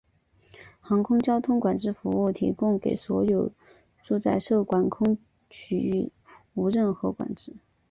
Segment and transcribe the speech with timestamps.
[0.79, 3.51] 航空交通管制服务提供给所有
[4.19, 5.19] 在受管空
[5.69, 6.11] 域则
[6.55, 7.53] 无任何管制。